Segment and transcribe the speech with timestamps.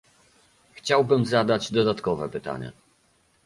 [0.73, 2.71] Chciałbym zadać dodatkowe pytanie